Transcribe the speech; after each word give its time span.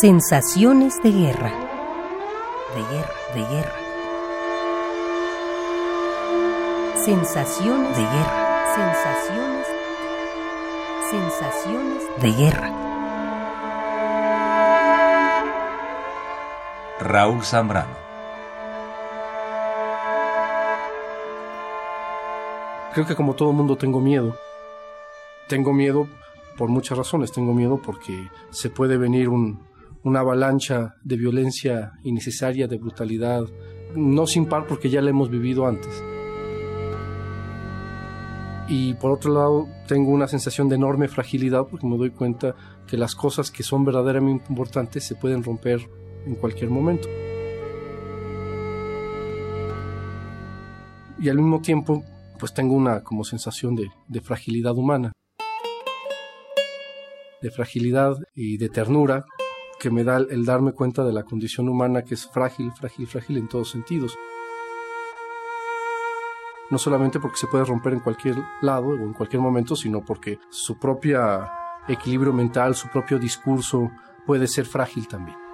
Sensaciones 0.00 1.02
de 1.02 1.10
guerra. 1.10 1.50
De 2.72 2.82
guerra, 2.94 3.14
de 3.34 3.40
guerra. 3.40 3.74
Sensaciones 7.04 7.96
de 7.96 8.02
guerra. 8.04 8.64
Sensaciones. 8.76 9.66
Sensaciones 11.10 12.04
de 12.22 12.32
guerra. 12.32 12.70
Raúl 17.00 17.42
Zambrano. 17.42 17.96
Creo 22.94 23.04
que 23.04 23.16
como 23.16 23.34
todo 23.34 23.52
mundo 23.52 23.74
tengo 23.74 24.00
miedo. 24.00 24.38
Tengo 25.48 25.72
miedo 25.72 26.06
por 26.56 26.68
muchas 26.68 26.96
razones. 26.96 27.32
Tengo 27.32 27.52
miedo 27.52 27.82
porque 27.84 28.30
se 28.50 28.70
puede 28.70 28.96
venir 28.96 29.28
un, 29.28 29.67
una 30.08 30.20
avalancha 30.20 30.96
de 31.04 31.16
violencia 31.16 31.92
innecesaria, 32.02 32.66
de 32.66 32.78
brutalidad, 32.78 33.44
no 33.94 34.26
sin 34.26 34.46
par 34.46 34.66
porque 34.66 34.90
ya 34.90 35.02
la 35.02 35.10
hemos 35.10 35.30
vivido 35.30 35.66
antes. 35.66 36.02
Y 38.68 38.94
por 38.94 39.12
otro 39.12 39.32
lado, 39.32 39.68
tengo 39.86 40.10
una 40.10 40.28
sensación 40.28 40.68
de 40.68 40.76
enorme 40.76 41.08
fragilidad 41.08 41.66
porque 41.70 41.86
me 41.86 41.96
doy 41.96 42.10
cuenta 42.10 42.54
que 42.86 42.96
las 42.98 43.14
cosas 43.14 43.50
que 43.50 43.62
son 43.62 43.84
verdaderamente 43.84 44.46
importantes 44.50 45.04
se 45.04 45.14
pueden 45.14 45.42
romper 45.42 45.88
en 46.26 46.34
cualquier 46.34 46.70
momento. 46.70 47.08
Y 51.20 51.28
al 51.28 51.36
mismo 51.36 51.60
tiempo, 51.60 52.04
pues 52.38 52.52
tengo 52.52 52.74
una 52.74 53.02
como 53.02 53.24
sensación 53.24 53.74
de, 53.74 53.88
de 54.06 54.20
fragilidad 54.20 54.76
humana, 54.76 55.12
de 57.40 57.50
fragilidad 57.50 58.16
y 58.34 58.58
de 58.58 58.68
ternura 58.68 59.24
que 59.78 59.90
me 59.90 60.04
da 60.04 60.16
el 60.16 60.44
darme 60.44 60.72
cuenta 60.72 61.04
de 61.04 61.12
la 61.12 61.22
condición 61.22 61.68
humana 61.68 62.02
que 62.02 62.14
es 62.14 62.26
frágil, 62.26 62.72
frágil, 62.72 63.06
frágil 63.06 63.38
en 63.38 63.48
todos 63.48 63.70
sentidos. 63.70 64.16
No 66.70 66.78
solamente 66.78 67.18
porque 67.20 67.38
se 67.38 67.46
puede 67.46 67.64
romper 67.64 67.94
en 67.94 68.00
cualquier 68.00 68.36
lado 68.60 68.88
o 68.88 68.96
en 68.96 69.14
cualquier 69.14 69.40
momento, 69.40 69.74
sino 69.74 70.04
porque 70.04 70.38
su 70.50 70.78
propio 70.78 71.48
equilibrio 71.88 72.32
mental, 72.32 72.74
su 72.74 72.88
propio 72.88 73.18
discurso 73.18 73.90
puede 74.26 74.46
ser 74.46 74.66
frágil 74.66 75.08
también. 75.08 75.47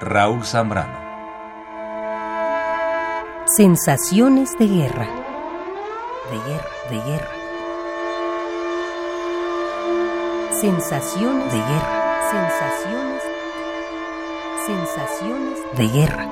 Raúl 0.00 0.42
Zambrano. 0.46 0.98
Sensaciones 3.54 4.56
de 4.58 4.66
guerra. 4.66 5.06
De 6.30 6.38
guerra, 6.50 6.70
de 6.88 7.00
guerra. 7.10 7.30
Sensaciones 10.58 11.52
de 11.52 11.58
guerra. 11.58 12.30
Sensaciones. 12.30 13.22
Sensaciones 14.64 15.58
de 15.76 15.88
guerra. 15.88 16.29